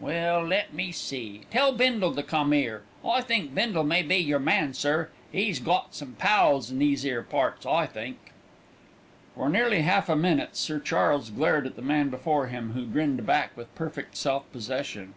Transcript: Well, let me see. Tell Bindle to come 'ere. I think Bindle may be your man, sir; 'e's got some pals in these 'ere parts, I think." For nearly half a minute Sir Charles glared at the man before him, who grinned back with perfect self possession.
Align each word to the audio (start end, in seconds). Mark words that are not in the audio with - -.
Well, 0.00 0.42
let 0.44 0.74
me 0.74 0.90
see. 0.90 1.42
Tell 1.52 1.70
Bindle 1.70 2.12
to 2.16 2.22
come 2.24 2.52
'ere. 2.52 2.82
I 3.08 3.20
think 3.20 3.54
Bindle 3.54 3.84
may 3.84 4.02
be 4.02 4.16
your 4.16 4.40
man, 4.40 4.74
sir; 4.74 5.10
'e's 5.32 5.60
got 5.60 5.94
some 5.94 6.14
pals 6.18 6.72
in 6.72 6.80
these 6.80 7.04
'ere 7.04 7.22
parts, 7.22 7.64
I 7.64 7.86
think." 7.86 8.18
For 9.36 9.48
nearly 9.48 9.82
half 9.82 10.08
a 10.08 10.16
minute 10.16 10.56
Sir 10.56 10.80
Charles 10.80 11.30
glared 11.30 11.68
at 11.68 11.76
the 11.76 11.82
man 11.82 12.08
before 12.08 12.48
him, 12.48 12.72
who 12.72 12.84
grinned 12.84 13.24
back 13.26 13.56
with 13.56 13.72
perfect 13.76 14.16
self 14.16 14.50
possession. 14.50 15.14